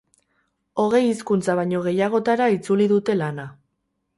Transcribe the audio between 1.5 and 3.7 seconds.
baino gehiagotara itzuli dute lana.